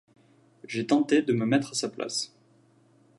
J’ai 0.67 0.87
tenté 0.87 1.21
de 1.21 1.31
me 1.31 1.45
mettre 1.45 1.73
à 1.73 1.75
sa 1.75 1.87
place. 1.87 2.33